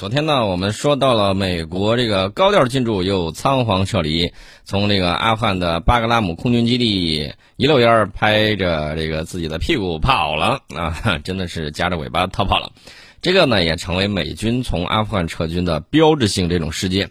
[0.00, 4.32] 昨天呢，我们说到了美国这个高调进驻又仓皇撤离，
[4.64, 12.72] 从这个阿富汗的巴格拉姆空军基地一溜烟儿拍着这个自己的屁股跑了啊， 真的是夹着尾巴逃跑了。
[13.20, 17.10] 这个呢，也成为美军从阿富汗撤军的标志性这种事件。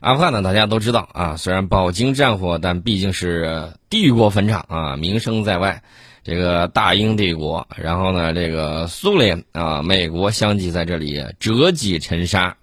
[0.00, 5.84] 阿富汗呢，大家都知道啊，虽然饱经战火，但毕竟是帝国坟场啊，名声在外。
[6.26, 12.56] 这个大英帝国，然后呢，这个苏联啊，美国相继在这里折戟沉沙。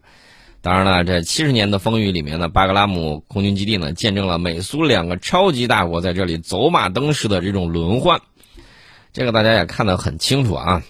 [0.59, 8.19] 当然了，这七十年的风雨里面呢，巴格拉姆空军基地呢，见证了美苏两个超级大国在这里走马灯式的这种轮换。
[9.13, 10.83] 这个大家也看得很清楚啊。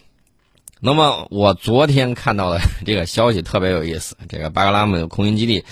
[0.80, 5.64] 那么我昨天看到的这个消息特别有意思，这个巴格拉姆空军基地。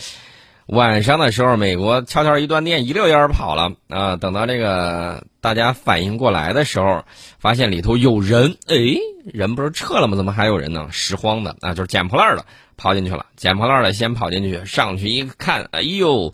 [0.71, 4.15] 晚上的时候，美国悄悄一断电，一溜烟跑了啊！
[4.15, 7.03] 等到这个大家反应过来的时候，
[7.39, 8.77] 发现里头有人，哎，
[9.25, 10.15] 人不是撤了吗？
[10.15, 10.87] 怎么还有人呢？
[10.89, 12.45] 拾荒的啊，就是捡破烂的
[12.77, 13.25] 跑进去了。
[13.35, 16.31] 捡破烂的先跑进去，上去一看，哎呦，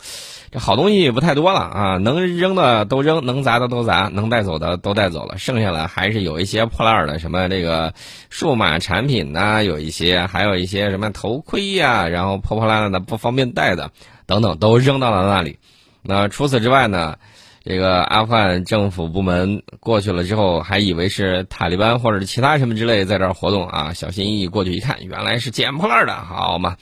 [0.52, 1.96] 这好东西不太多了啊！
[1.96, 7.92] 能扔的都扔，能砸的都砸，能带走的都带走了，剩下的还是有一些破烂的，什么这个
[8.30, 13.90] 数码产品呐，有一些，还有一些什么头盔呀，然后破破烂烂的不方便带的。
[14.28, 15.58] 等等都扔到了那里，
[16.02, 17.16] 那除此之外呢？
[17.64, 26.76] 这个阿富汗政府部门过去了之后，还以为是塔利班或者其他什么之类在这儿活动啊，小心翼翼过去一看，原来是捡破烂的，好嘛，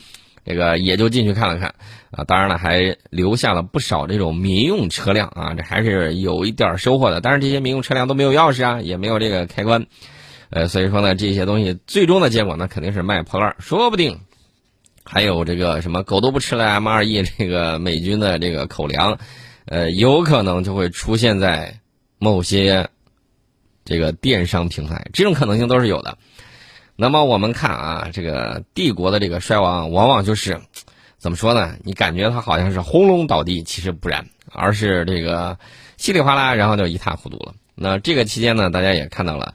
[0.45, 1.75] 这个也就进去看了看
[2.13, 7.21] 啊，当然了，还留下了不少这种民用车辆啊，这还是有一点收获的。
[7.21, 9.87] 但是这些民用车辆都没有钥匙啊，也没有这个开关，
[10.51, 14.21] 呃，所以说呢，这些东西最终的结果呢，肯定是卖破烂，说不定。
[15.09, 19.19] 还有这个什么狗都不吃了 M 二 E 这个美军的这个口粮，
[19.67, 21.79] 呃，有可能就会出现在
[22.19, 22.89] 某些
[23.85, 26.19] 这个电商平台，这种可能性都是有的。
[26.97, 30.61] 那么我们看啊，这个帝国的这个衰亡，往往就是
[31.19, 31.77] 怎么说呢？
[31.85, 35.57] 你感觉它好像是轰隆倒地，其实不然，而是这个
[35.97, 37.55] 稀里哗啦，然后就一塌糊涂了。
[37.77, 39.55] 那这个期间呢，大家也看到了。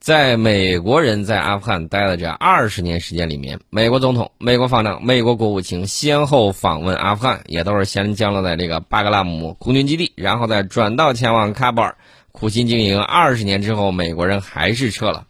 [0.00, 11.96] 在美国人在阿富汗待了这二十年时间里面，美国总统、美国防长、美国国务卿先后访问阿富汗，也都是先降落在这个巴格拉姆空军基地，然后再转道前往喀布尔，
[12.30, 15.26] 苦心经营二十年之后，美国人还是撤了。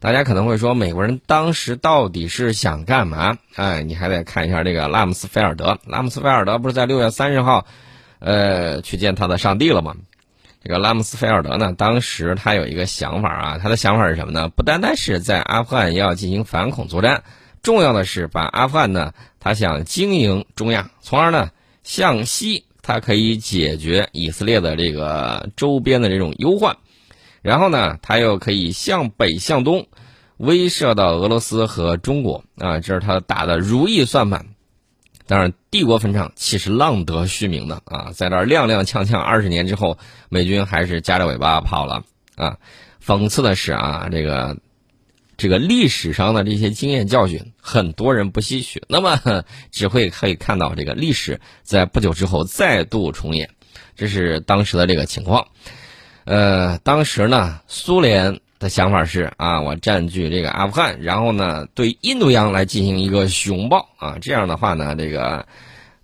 [0.00, 3.38] 大家可能会说，美国人当时到底是想干嘛？
[3.54, 5.78] 哎，你还得看一下这个拉姆斯菲尔德。
[5.86, 7.66] 拉姆斯菲尔德不是在六月三十号，
[8.18, 9.94] 呃，去见他的上帝了吗？
[10.62, 14.48] 这个拉姆斯菲尔德呢，当时他有一个想法啊，他的想法是什么呢？
[14.48, 17.22] 不单单是在阿富汗要进行反恐作战，
[17.62, 21.50] 重要的是把阿富汗呢，他想经营中亚，从而呢
[21.84, 26.76] 向西，他可以解决以色列的这个周边的这种忧患，
[27.40, 29.86] 然后呢，他又可以向北向东，
[30.38, 34.46] 威慑到俄罗斯和中国啊，这是他打的如意算盘。
[35.28, 38.10] 当然，帝国坟场岂是浪得虚名的啊！
[38.14, 39.98] 在这儿踉踉跄跄二十年之后，
[40.30, 42.02] 美军还是夹着尾巴跑了
[42.34, 42.56] 啊！
[43.04, 44.56] 讽刺的是啊，这个
[45.36, 53.50] 这个历史上的这些经验教训，很多人不吸取，那么只会可以看到这个历史在不久之后再度重演，
[53.94, 55.46] 这是当时的这个情况。
[56.24, 58.40] 呃，当时呢，苏联。
[58.58, 65.46] 的想法是啊，我占据这个阿富汗，然后呢，对印度洋来进行一个熊抱啊，这样的话呢，这个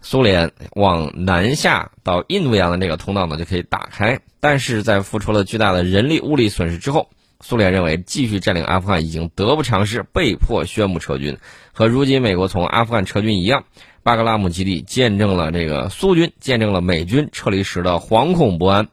[0.01, 4.21] 苏联往南下到印度洋的这个通道呢就可以打开。
[4.39, 7.11] 但是在付出了巨大的人力物力损失之后，
[7.41, 11.39] 苏联认为继续占领阿富汗已经得不偿失，被迫宣布撤军。
[11.73, 13.65] 和如今美国从阿富汗撤军一样，
[14.05, 18.87] 巴格拉姆基地见证了这个苏军见证了美军撤离时的惶恐不安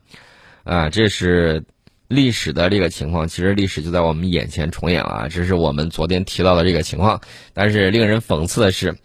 [0.63, 1.63] 啊，这是。
[2.11, 5.27] 历史的这个情况，其实历史就在我们眼前重演了啊！
[5.29, 7.21] 这是我们昨天提到的这个情况。
[7.53, 8.97] 但是令人讽刺的是，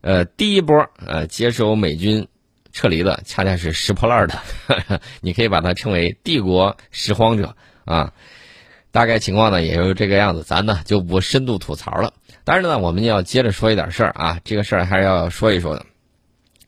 [0.00, 2.28] 呃，第一波呃接收美军
[2.72, 4.40] 撤离的，恰恰是拾破烂的，
[5.20, 8.12] 你可以把它称为帝国拾荒者啊。
[8.92, 12.14] 大概情况呢，也就这个样子，咱呢就不深度吐槽了。
[12.44, 15.84] 但是呢，我们要接着说一点事儿啊，这个事儿还是要说一说的。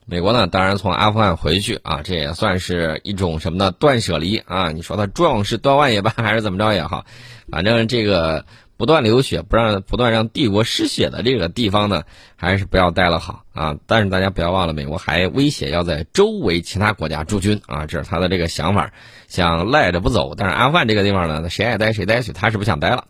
[0.05, 3.71] 美国呢，当然从阿富汗回去啊，这也算是一种什么呢？
[3.71, 4.73] 断舍离啊！
[4.73, 7.05] 你说他壮士断腕也罢，还是怎么着也好，
[7.51, 8.45] 反正这个
[8.77, 12.03] 不断流血、不让不断让帝国失血的这个地方呢，
[12.35, 13.77] 还是不要待了好啊！
[13.87, 18.93] 但是大家不要忘了，美国还威胁要在周围其他国家驻军啊，这是他的这个想法，
[19.29, 20.35] 想赖着不走。
[20.37, 23.05] 但是阿富汗这个地方呢，谁爱待谁待去，他是不想待了。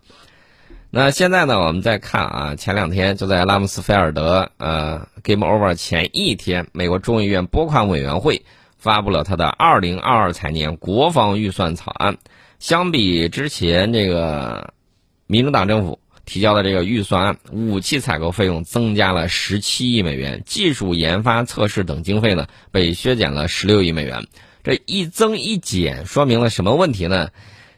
[0.95, 1.59] 那现在呢？
[1.59, 8.45] 我们再看啊，前两天就在拉姆斯菲尔德，呃，Game Over 前一天，美国众议院拨款委员会
[8.77, 12.17] 发布了他的二零二二财年国防预算草案。
[12.59, 14.71] 相比之前这个
[15.25, 24.27] 民主党政府提交的这个预算案，武器采购费用增加了十七亿美元，技术研发、测试等经费呢被削减了十六亿美元。
[24.63, 27.29] 这一增一减，说明了什么问题呢？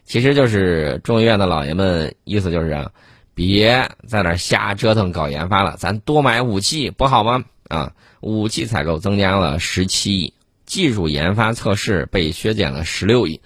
[0.06, 2.92] 其实就是众议院的老爷们意思就是啊，
[3.34, 7.44] 别在那瞎折腾搞研发了，咱多买武器不好吗？
[7.68, 10.34] 啊，武器采购增加了十七亿，
[10.66, 13.42] 技术研发测试被削减了十六亿。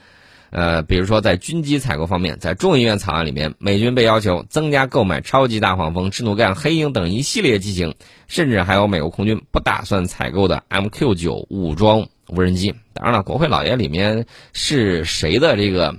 [0.52, 7.94] 呃，比如说在军机采购方面，在众议院草案里面，美军被要求增加购买超级大黄蜂、智努干、黑鹰等一系列机型，
[8.28, 12.74] 甚至还有美国空军不打算采购的 MQ 九武装无人机。
[12.94, 15.96] 当然了，国会老爷里面是谁的这个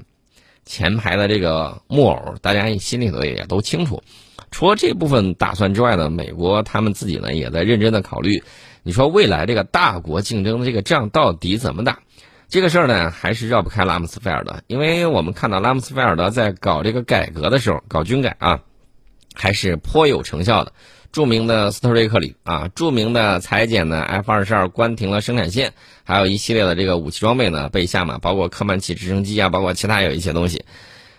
[0.65, 4.03] 前排的这个木偶，大家心里头也都清楚。
[4.51, 8.43] 除了这部分打算之外呢，美国他们自己呢也在认真的考虑，
[8.83, 12.01] 你说未来这个大国竞争的这个仗到底怎么打？
[12.49, 18.61] 这个事儿呢，还是绕不开拉姆斯菲尔德，因为我们看到拉姆斯菲尔德在搞这个改革的时候，搞军改啊，
[19.35, 20.73] 还是颇有成效的。
[21.12, 25.73] 著名的斯特瑞克里啊，著名的裁减的 F 二十二关停了生产线，
[26.05, 30.65] 还有一系列的这个武器装备呢被下马，包括科曼奇直升机啊，包括其他有一些东西。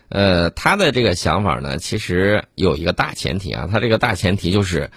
[0.09, 4.89] 呃，他的这个想法呢，其实有一个大前提啊，他这个大前提就是。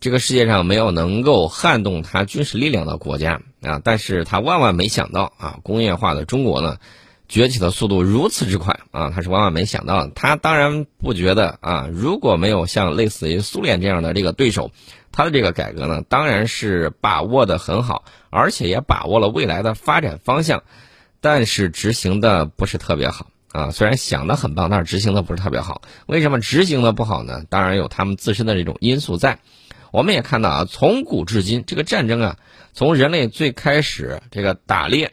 [0.00, 6.76] 这个世界上没有能够撼动他军事力量的国家啊，但是他万万没想到啊，工业化的中国呢，
[7.28, 10.12] 崛起的速度如此之快啊，他是万万没想到的。
[10.14, 14.70] 他当然不觉得啊，如果没有像类似于苏联这样的这个对手，
[15.10, 20.62] 他的这个改革呢，当然是把握的很好，而且也把握了未来的发展方向，
[21.20, 23.70] 但是执行的不是特别好啊。
[23.70, 25.82] 虽然想的很棒，但是执行的不是特别好。
[26.06, 27.44] 为什么执行的不好呢？
[27.48, 29.38] 当然有他们自身的这种因素在。
[29.92, 32.36] 我们也看到啊，从古至今，这个战争啊，
[32.72, 35.12] 从人类最开始这个打猎，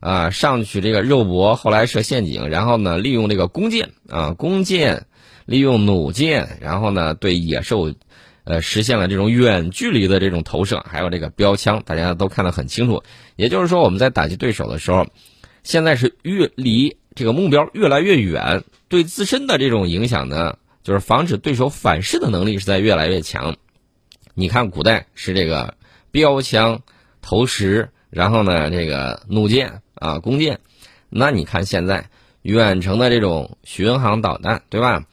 [0.00, 5.06] 啊，上去这个肉搏，后来设陷阱，然后呢，利用这个弓箭啊，弓箭，
[5.44, 7.92] 利用弩箭，然后呢，对野兽，
[8.44, 13.02] 呃，实现了这种远距离的这种投射，还有这个标枪，大家都看得很清楚。
[13.36, 15.06] 也就是说，我们在打击对手的时候，
[15.62, 23.56] 现在是越离这个目标越来越远，对自身的这种影响呢，就是防止对手反噬的能力是在越来越强。
[24.32, 25.74] 你看，古代是这个
[26.10, 26.80] 标枪、
[27.20, 30.58] 投石，然后呢，这个弩箭啊、弓箭。
[31.08, 32.10] 那你看现在
[32.42, 35.04] 远程的这种巡航导弹，对吧？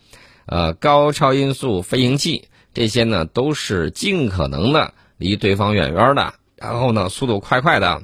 [0.47, 8.01] 呃，高超音速飞行器这些呢，都是尽可能的离对方远远的，然后呢，速度快快的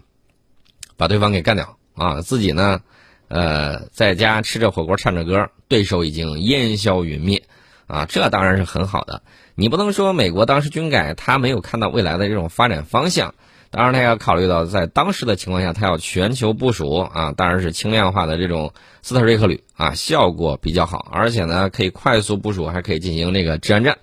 [0.98, 2.22] 把对方给干掉啊！
[2.22, 2.82] 自己呢，
[3.30, 7.44] 呃，在家吃着火锅唱着歌，对手已经烟消云灭
[7.88, 8.06] 啊！
[8.06, 9.24] 这当然是很好的。
[9.56, 13.36] 你不能说美国当时军改，他没有看到未来的这种发展方向。
[13.76, 18.72] 当然，他要考虑到在当时的情况下，他要全球部署啊，当然是轻量化的这种
[19.02, 23.98] 斯特瑞克旅啊，效果比较好，而且呢可以快速部署，还可以进行这个治安战。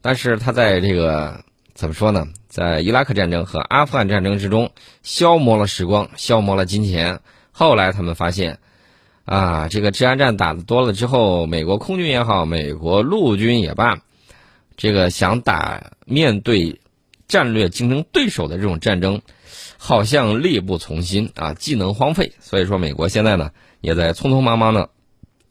[0.00, 1.40] 但是他在这个
[1.74, 2.28] 怎么说呢？
[2.48, 4.70] 在伊拉克战争和阿富汗战争之中
[5.02, 7.18] 消磨了时光，消磨了金钱。
[7.50, 8.60] 后来他们发现，
[9.24, 13.98] 啊，这个治安战打的多了之后，美国空军也好，美国陆军也罢。
[14.76, 16.80] 这个想打面对
[17.28, 19.22] 战略竞争对手的这种战争，
[19.78, 22.32] 好像力不从心啊，技能荒废。
[22.40, 23.50] 所以说，美国现在呢
[23.80, 24.90] 也在匆匆忙忙的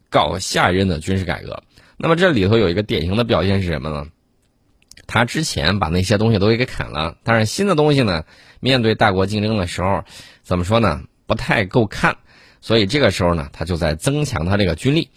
[0.09, 1.63] 搞下一任的军事改革。
[1.97, 4.07] 那么这里头有一个典型的表现是什么呢？
[5.07, 8.23] 他之前把那些东西都给砍了，但是新的东西呢，
[8.59, 10.03] 面对大国竞争的时候，
[10.41, 11.03] 怎么说呢？
[11.27, 12.17] 不太够看。
[12.59, 15.09] 所以这个时候呢，他就在增强他这个军力。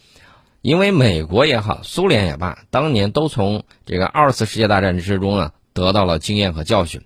[0.60, 7.00] 因为美国也好，苏联也罢，当年都从这个二次世界大战之中啊得到了经验和教训。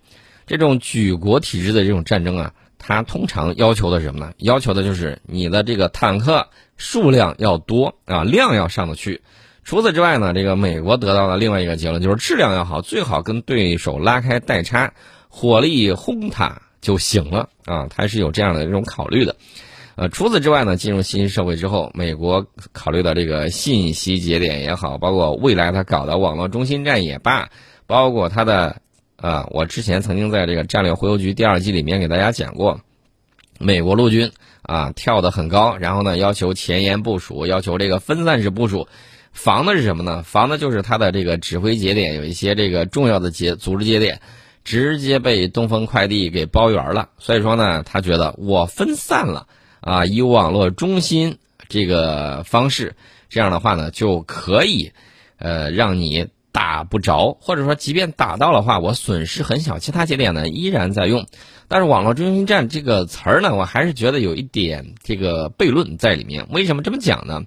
[0.47, 4.33] 这种举国体制的这种战争啊，它通常要求的什么呢？
[4.39, 9.23] 要求的就是你的这个坦克数量要多啊，量要上得去。
[9.65, 14.93] 除此之外呢，这个美国得到的另外一个结论就是质量要好，最好跟对手拉开代差，
[15.29, 19.37] 火力轰他就行了啊，它是有这样的这种考虑的。
[19.95, 27.51] 呃，除此之外呢，进入信息社会之后，美国考虑到这个信息节点也好，包括未来它搞的网络中心站也罢，
[27.87, 28.81] 包括它的，
[29.17, 32.81] 啊，我之前曾经在这个战略回游局第二季里面给大家讲过，
[33.59, 34.31] 美国陆军
[34.63, 38.89] 啊跳得很高，然后呢要求前沿部署，要求这个分散式部署，
[39.33, 40.23] 防的是什么呢？
[40.23, 44.21] 防的就是它的这个指挥节点有一些这个重要的节组织节点
[44.65, 49.47] 直接被东风快递给包圆了，所以说呢，他觉得我分散了。
[49.85, 52.95] 啊，以网络中心这个方式，
[53.29, 54.93] 这样的话呢，就可以，
[55.39, 61.27] 呃，让你打不着，或者说，即便打到的话，我损失很小，其他节点呢依然在用。
[61.67, 66.47] 但是，网络中心站这个词儿呢，我还是觉得有一点这个悖论在里面。
[66.51, 67.43] 为什么这么讲呢？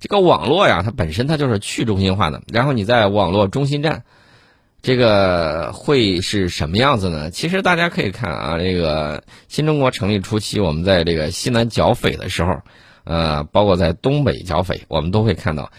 [0.00, 4.04] 这个网络呀，它本身它就是去中心化的，然后你在网络中心站，
[4.80, 7.30] 这个会是什么样子呢？
[7.30, 12.62] 其实大家可以看啊，这个新中国成立初期，我们在这个西南剿匪的时候，
[13.04, 15.70] 呃，包括在东北剿匪，我们都会看到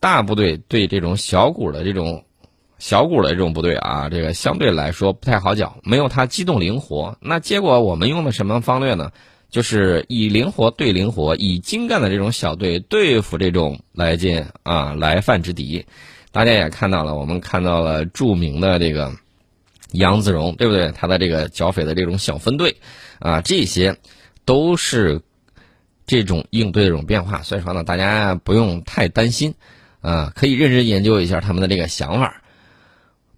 [0.00, 2.24] 大部队对这种小股的这种。
[2.78, 7.14] 小股的这种部队啊，这个相对来说不太好剿，没有它机动灵活。
[7.20, 9.12] 那结果我们用的什么方略呢？
[9.50, 15.84] 就是以灵活对灵活，以精干的这种小队对付这种来进啊来犯之敌。
[16.32, 19.12] 大家也看到了，我们看到了著名的这个
[19.92, 20.90] 杨子荣，对不对？
[20.92, 22.74] 他的这个剿匪的这种小分队
[23.18, 23.94] 啊，这些
[24.46, 25.20] 都是
[26.06, 27.42] 这种应对这种变化。
[27.42, 29.52] 所以说呢，大家不用太担心
[30.00, 32.42] 啊，可以认真研究一下他们的这个想法。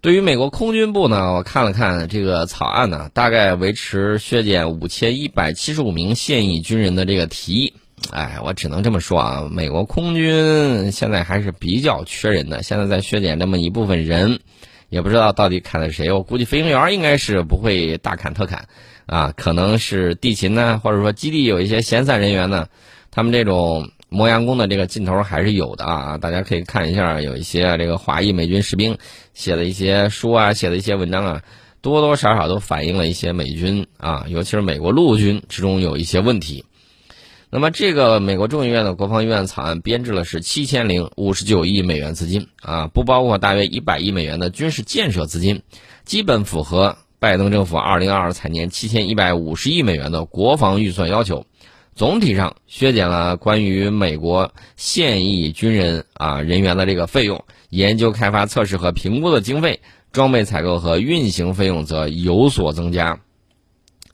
[0.01, 7.73] 对于美国空军部呢，我看了看这个草案呢，大概维持削减五千一百七十五名现役军人的这个提议。
[8.11, 14.39] 哎，我只能这么说啊，美国空军现在还是比较缺人的，现在在削减这么一部分人，
[14.89, 16.11] 也不知道到底砍的谁。
[16.11, 18.67] 我估计飞行员应该是不会大砍特砍，
[19.05, 22.67] 啊，可能是地勤呢，或者说基地有一些闲散人员呢，
[23.09, 23.89] 他们这种。
[24.13, 26.17] 磨洋工的这个劲头还是有的啊！
[26.19, 28.95] 大家可以看一下，有一些这个华裔美军士兵
[29.33, 31.41] 写的一些书啊，写的一些文章啊，
[31.81, 36.63] 多多少少都反映了一些美军啊，尤其是美国陆军之中有一些问题。
[37.49, 45.63] 那么，这个美国众议院的国防预算草案编制了是七千零五十九亿美元资金啊，不包括大约一百亿美元的军事建设资金，
[46.05, 51.47] 基本符合拜登政府二零二二财年七千一百五十亿美元的国防预算要求。
[51.95, 59.79] 总体上削减了关于美国现役军人啊人员的这个费用，研究开发、测试和评估的经费，
[60.11, 63.19] 装备采购和运行费用则有所增加。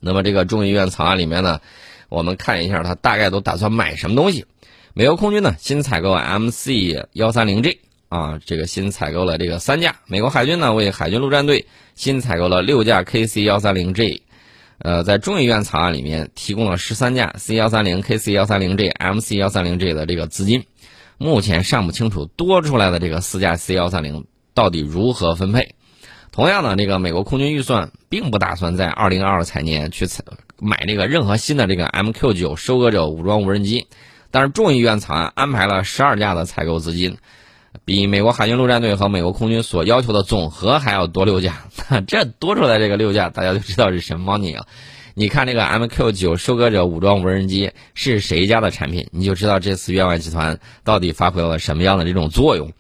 [0.02, 1.62] 那么这个众议院草案里面呢，
[2.10, 4.46] 我们看一下，它大概都打算买什么东西？
[4.94, 14.24] 美国空军呢，新采购 MC 幺三零 G 啊，这个新采购了这个三架；美国海军呢，为海军陆战队新采购了六架 KC 幺三零 G。
[14.82, 20.66] 呃，在众议院草案里面提供了十三架 C 幺三零、KC 幺三零 G、MC 幺三零 G 的这个资金，
[21.18, 25.76] 目前尚不清楚多出来的这个四架 C 幺三零到底如何分配。
[26.32, 30.24] 同样的，这个美国空军预算并不打算在二零二二财年去采
[30.60, 33.88] 买这个任何新的这个 MQ 九收割者武装无人机，
[34.32, 37.18] 但是众议院草案安排了十二架的采购资金。
[37.86, 41.66] 比美国海军陆战队和美国空军所要求的总和还要多六架，
[42.08, 44.68] 这多出来这个六架，大家就知道是什么猫腻了？
[45.16, 52.72] 你看这个 MQ 九收割者武装无人机是谁家的产品，你就知道这次愿望集团到底发挥了什么样的这种作用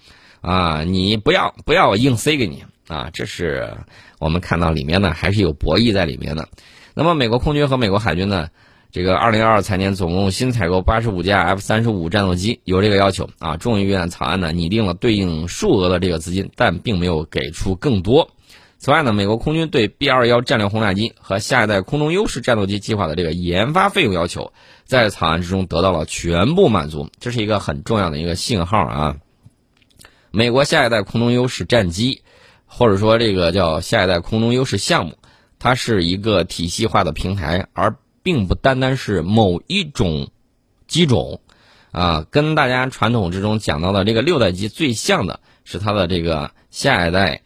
[0.42, 0.84] 啊！
[0.86, 3.10] 你不要不要硬塞给你啊！
[3.12, 3.78] 这是
[4.20, 6.48] 我们看到里面呢还是有博弈在里面的。
[6.94, 8.48] 那么美国空军和美国海军呢？
[8.92, 13.56] 这个二零二二财年总共新采购八十五架 F 三十五战斗机，有这个要求啊。
[13.56, 18.32] 众议院草案呢拟定了对应数额的这个资金，但并没有给出更多。
[18.80, 24.54] 此外呢，美国空军对 B 二幺战略轰炸机和下一代空中优势战斗机计划的这个研发费用要求，
[24.86, 29.18] 在草案之中得到了全部满足，这是一个很重要的一个信号啊。
[30.32, 32.24] 美国下一代空中优势战机，
[32.66, 35.14] 或者说这个叫下一代空中优势项目，
[35.60, 37.96] 它是一个体系化的平台，而。
[38.24, 40.30] 并不单单是某一种
[40.88, 41.42] 机种，
[41.92, 47.42] 啊，跟大家传统之中讲到的这个六代机最像的是它的这个下一代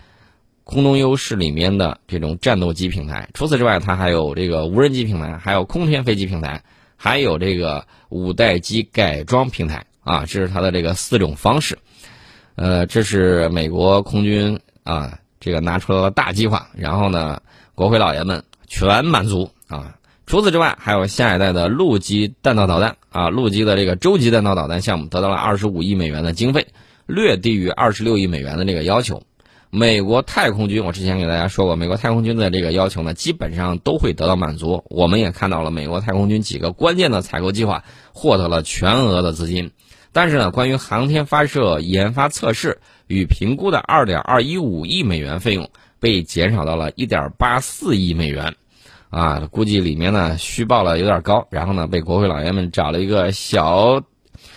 [0.63, 3.29] 空中优势里面的这种战斗机平台。
[3.33, 6.63] 除此之外，它还有这个无人机平台，还有空天飞机平台，
[6.95, 11.77] 还有这个五代机改装平台啊，这是它的这个四种方式。
[12.55, 17.41] 呃，这是美国空军啊，这个拿出了大计划，然后呢，
[17.75, 19.95] 国会老爷们全满足啊。
[20.25, 26.67] 除此之外，还有下一代的陆基弹道导弹啊，陆基的这个洲际弹道导弹项目得到了二十五亿美元的经费，
[27.05, 29.23] 略低于二十六亿美元的这个要求。
[29.69, 34.83] 美国太空军，我之前给大家说过，美国太空军的这个要求呢，基本上都会得到满足。
[34.87, 39.71] 我们也看到了美国太空军几个关键的采购计划获得了全额的资金，
[40.11, 48.55] 但是呢，关于航天发射研发测试与评估的二点二一五亿美元费用被减少到了一点八四亿美元。
[49.13, 54.01] 啊，估计里面呢虚报了有点高，然后呢被国会老爷们找了一个小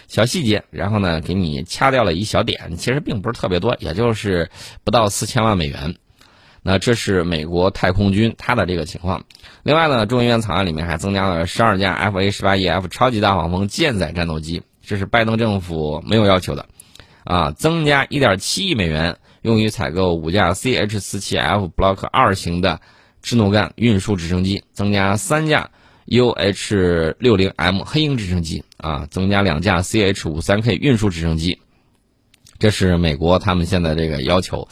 [0.08, 4.48] 小细节，然后呢给你掐掉了一小点，其实并不是特别多，也就是
[4.82, 5.96] 不到四千万美元。
[6.62, 9.24] 那这是美国太空军它的这个情况。
[9.62, 16.64] 另外呢，众议院草案里面还增加了十二架 F A 十八 E F 超级大黄蜂舰载战斗机，这是拜登政府没有要求的。
[17.24, 22.80] 啊，增加一点七亿美元用于采购五架 C H 四七 F Block 二型的。
[23.22, 25.70] 支诺干运输直升机增加三架
[26.06, 31.58] ，UH 六零 M 黑鹰直升机啊，增加两架 CH 五三 K 运输直升机，
[32.58, 34.68] 这是美国他们现在这个要求。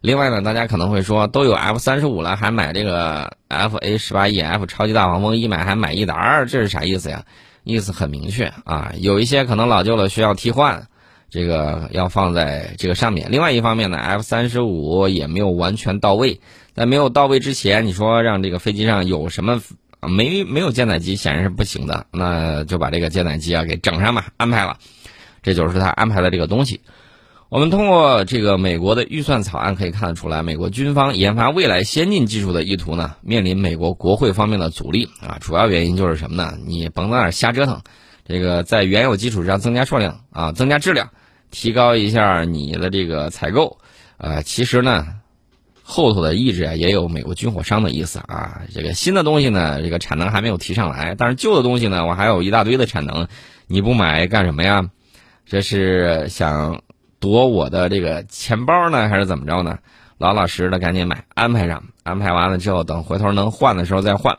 [0.00, 7.24] 另外呢，大家可能会说，都有 F 三十五了，还买这个 FA 十八 EF 超级大黄蜂，一买还买一打二，这是啥意思呀？
[7.62, 10.88] 意思很明确啊，有一些可能老旧了需要替换。
[11.34, 13.26] 这个要放在这个上面。
[13.28, 16.40] 另外一方面呢，F 三十五也没有完全到位，
[16.76, 19.60] 在没有到位之前，你说让这个飞机上有什么
[20.00, 22.06] 没没有舰载机，显然是不行的。
[22.12, 24.76] 那就把这个舰载机啊给整上吧，安排了。
[25.42, 26.82] 这就是他安排的这个东西。
[27.48, 35.38] 我们通过这个美国的预算草案可以看得出来，美国军方研发未来先进技术的意图呢，面临美国国会方面的阻力啊。
[35.40, 36.54] 主要原因就是什么呢？
[36.64, 37.82] 你甭在那瞎折腾，
[38.24, 41.10] 这个在原有基础上增加数量啊，增加质量。
[41.54, 43.78] 提高一下你的这个采购，
[44.16, 45.06] 呃，其实呢，
[45.84, 48.62] 后头的意志啊也有美国军火商的意思啊。
[48.74, 53.28] 这个新的东西呢，这个产能还没有提上来，但是旧的东西呢，我还有一大堆的产能，
[53.68, 54.90] 你不买干什么呀？
[55.46, 56.82] 这是想
[57.20, 59.78] 夺我的这个钱包呢，还是怎么着呢？
[60.18, 64.38] 老老实实的赶紧买，安排上，安排完了之后，等回头能换的时候再换。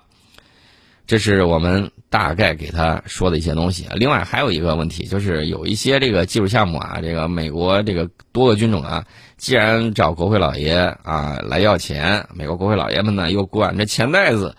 [1.08, 3.88] 这是我们大概给他说的一些东西。
[3.94, 9.06] 另外还有一个问题，就是有一些这个技术项目啊，这个美国这个多个军种啊，
[9.38, 14.56] 既然找国会老爷啊来要钱，美国国会老爷们呢又管着钱袋子，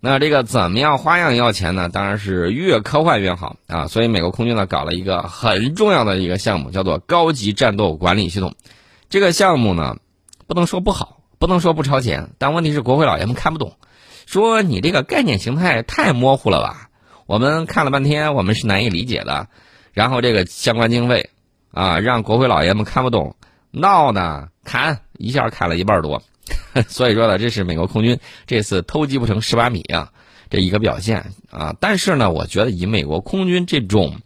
[0.00, 1.88] 那这个怎么样花样要钱呢？
[1.88, 3.86] 当然是越科幻越好啊。
[3.86, 8.54] 所以美国空军呢搞了一个很重要的一个项目，叫做高级战斗管理系统。
[9.08, 9.96] 这个项目呢，
[10.48, 13.74] 不能说不好，不能说不超前，但问题是国会老爷们看不懂。
[14.26, 16.90] 说你这个概念形态太模糊了吧？
[17.26, 19.48] 我们看了半天，我们是难以理解的。
[19.92, 21.30] 然后这个相关经费，
[21.70, 23.36] 啊，让国会老爷们看不懂，
[23.70, 26.22] 闹呢，砍一下砍了一半多。
[26.88, 30.12] 所以说呢，这是美国空军这次偷鸡不成蚀把米啊，
[30.50, 31.74] 这一个表现啊。
[31.80, 34.20] 但是呢，我觉得以美国空军这种，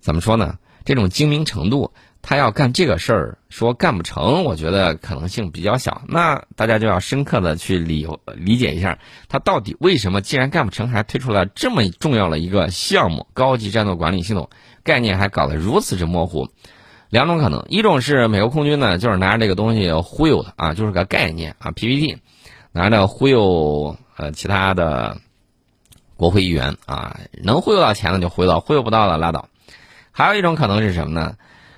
[0.00, 0.58] 怎么说呢？
[0.84, 1.92] 这种精明程度。
[2.26, 6.00] 他要干这个事儿，说干不成，我觉得可能性比较小。
[6.08, 14.48] 那大家就要深刻的去理理解一下，他到底为什么既然干不成，还推出了这么重要的一个项目——高级战斗管理系统，
[14.82, 16.48] 概念还搞得如此之模糊。
[17.10, 22.16] 两种可能，一种是美国空军呢，就是拿着这个东西忽悠的啊，就是个概念啊，PPT，
[22.72, 25.18] 拿着忽悠呃其他的
[26.16, 29.50] 国会议员啊，能忽悠到钱的就忽悠，忽悠不到的拉倒。
[30.10, 31.36] 还有一种可能是什么呢？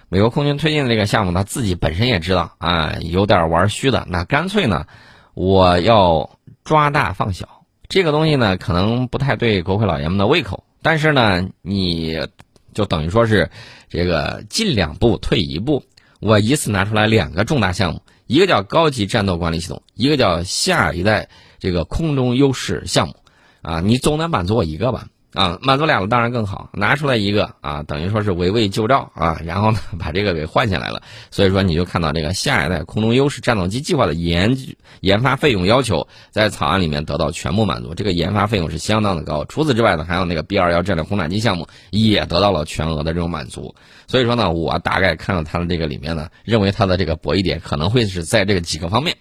[0.08, 4.06] 美国空军推进的这个项目，他自己本身也知道啊，有点玩虚的。
[4.08, 4.86] 那干脆呢，
[5.34, 7.64] 我要抓大放小。
[7.88, 10.62] 这个东西呢，可能不太对国会老爷们的胃口。
[10.80, 12.28] 但是呢，你
[12.72, 13.50] 就等于说是
[13.88, 15.82] 这个进两步退一步。
[16.20, 23.16] 我一次拿出来两个重大项目，一个叫高级战斗管理系统，一个叫下一代这个空中优势项目。
[23.60, 25.08] 啊，你总得满足我一个吧？
[25.36, 31.02] 啊，满足俩了当然更好，拿出来一个啊，等于说是围魏救赵啊，然后呢把这个给换下来了。
[31.30, 34.56] 所以说你就看到这个下一代空中优势战斗机计划的研
[35.00, 39.44] 研发费用要求在草案里面得到全部满足，这个研发费用是相当的高。
[39.44, 43.74] 除此之外呢，还有那个 B 二幺战略轰炸机项目也得到了全额的这种满足。
[44.06, 49.14] 所以说呢，我大概看了它的这个里面呢，认为它的这个博弈点可能会是在这个几个方面。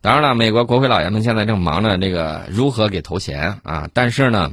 [0.00, 4.50] 当然了，美国国会老爷们现在正忙着这个如何给投钱啊，但是呢。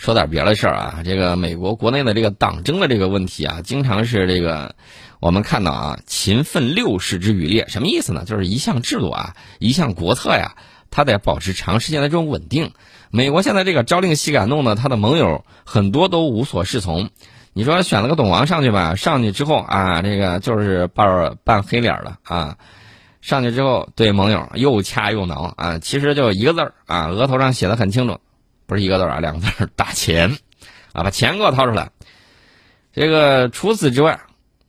[0.00, 4.74] 说点别的事儿啊，这个美国国内的这个党争的这个问题啊，经常是这个
[5.20, 8.24] 我们看到啊，勤奋六世之余烈，什么意思呢？
[8.24, 10.56] 就是一项制度啊，一项国策呀，
[10.90, 12.72] 它得保持长时间的这种稳定。
[13.10, 17.10] 美国现在这个朝令夕改，弄得他的盟友很多都无所适从。
[17.52, 22.56] 你说选了个董王上去吧，上去之后啊，这个就是扮扮黑脸了啊，
[23.20, 28.18] 上去之后对盟友又掐又挠啊，其实就一个字儿啊，额头上写的很清楚。
[28.70, 30.30] 不是一个字啊，两个字打钱，
[30.92, 31.90] 啊，把钱给我掏出来。
[32.92, 34.20] 这个除此之外，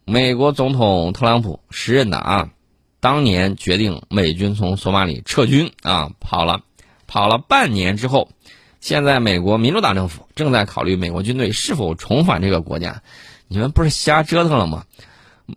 [0.06, 2.50] 美国总统特朗普时任的啊，
[3.00, 6.64] 当年决定美军从索马里撤军啊，跑了，
[7.06, 8.28] 跑了半年之后，
[8.80, 13.04] 现在美国民主党政府正在考虑美国军队是否重返这个国家。
[13.48, 14.84] 你们不是瞎折腾了吗？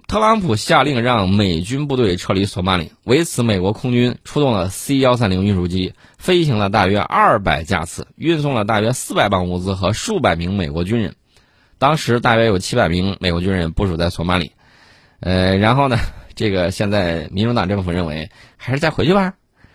[0.07, 11.15] 特朗普下令让美军部队撤离索马里，为此，美国空军出动了 C 幺三零运输机，飞行了大约二百架次，运送了大约四百磅物资和数百名美国军人。
[11.79, 14.53] 当时大约有七百名美国军人部署在索马里。
[15.21, 15.99] 呃，然后呢，
[16.35, 19.35] 这个现在民主党政府认为还是再回去吧，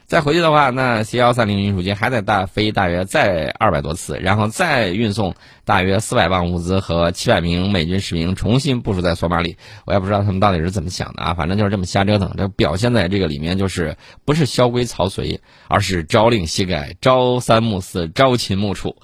[0.09, 9.55] 再回去的话，那 C 幺三零运输机还得大飞大约再二百多次，然后再运送大约四百磅物资和七百名美军士兵重新部署在索马里。
[9.85, 12.33] 我也不知道他们到底是怎么想的啊，反正就是这么瞎折腾。
[12.35, 18.95] 这表现在这个里面就是不是萧规曹随，而是朝令夕改、朝三暮四、朝秦暮楚。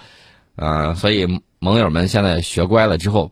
[0.55, 3.31] 呃，所以盟友们现在学乖了之后，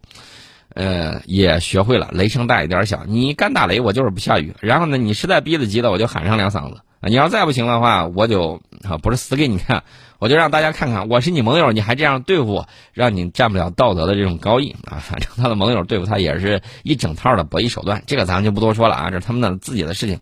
[0.75, 3.03] 呃，也学会了雷声大一点小。
[3.07, 4.53] 你干打雷，我就是不下雨。
[4.59, 6.81] 然后呢，你实在逼得急了，我就喊上两嗓子。
[7.07, 9.83] 你要再不行的话，我就啊不是死给你看，
[10.19, 14.97] 我就让大家看看我是你盟友，你还这样对付我，让你占不了道德的这种高义啊！
[14.99, 20.19] 反正他的盟友对付他也是一整套的博弈手段，这个咱就不多说了啊，这是他们的自己的事情。